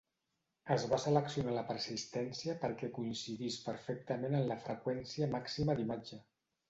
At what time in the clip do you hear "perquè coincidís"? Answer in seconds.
2.63-3.59